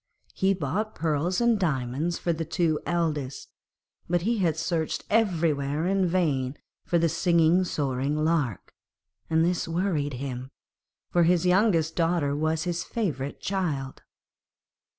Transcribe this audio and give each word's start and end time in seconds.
He 0.33 0.55
bought 0.55 0.95
pearls 0.95 1.39
and 1.39 1.59
diamonds 1.59 2.17
for 2.17 2.33
the 2.33 2.43
two 2.43 2.79
eldest, 2.87 3.51
but 4.09 4.23
he 4.23 4.39
had 4.39 4.57
searched 4.57 5.05
everywhere 5.11 5.85
in 5.85 6.07
vain 6.07 6.57
for 6.83 6.97
the 6.97 7.07
singing, 7.07 7.63
soaring 7.63 8.15
lark, 8.17 8.73
and 9.29 9.45
this 9.45 9.67
worried 9.67 10.13
him, 10.13 10.49
for 11.11 11.21
his 11.21 11.45
youngest 11.45 11.95
daughter 11.95 12.35
was 12.35 12.63
his 12.63 12.83
favourite 12.83 13.41
child. 13.41 14.01